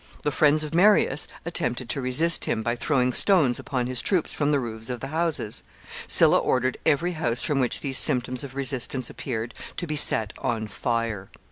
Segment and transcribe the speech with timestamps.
[0.23, 4.51] The friends of Marius attempted to resist him, by throwing stones upon his troops from
[4.51, 5.61] the roofs of the houses.
[6.07, 10.67] Sylla ordered every house from which these symptoms of resistance appeared to be set on
[10.67, 11.29] fire.